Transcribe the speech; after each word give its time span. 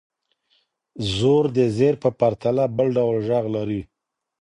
زور 1.15 1.45
د 1.57 1.59
زېر 1.77 1.93
په 2.03 2.09
پرتله 2.19 2.63
بل 2.77 2.87
ډول 2.97 3.17
ږغ 3.27 3.45
لري. 3.55 3.81